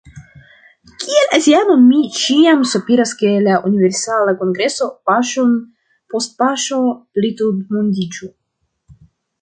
Kiel 1.01 1.27
aziano 1.37 1.75
mi 1.81 1.99
ĉiam 2.21 2.63
sopiras 2.71 3.13
ke 3.21 3.35
la 3.49 3.59
Universala 3.71 4.35
Kongreso 4.41 4.91
paŝon 5.11 5.55
post 6.15 6.37
paŝo 6.43 6.83
plitutmondiĝu. 7.17 8.37